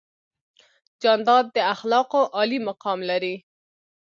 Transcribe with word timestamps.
جانداد 1.03 1.45
د 1.55 1.57
اخلاقو 1.73 2.21
عالي 2.35 2.59
مقام 2.69 2.99
لري. 3.09 3.35